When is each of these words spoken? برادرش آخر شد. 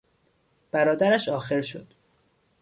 برادرش 0.71 1.29
آخر 1.29 1.61
شد. 1.61 1.87